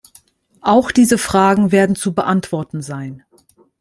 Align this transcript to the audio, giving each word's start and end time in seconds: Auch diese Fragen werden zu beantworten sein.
Auch 0.61 0.89
diese 0.89 1.19
Fragen 1.19 1.71
werden 1.71 1.95
zu 1.95 2.15
beantworten 2.15 2.81
sein. 2.81 3.21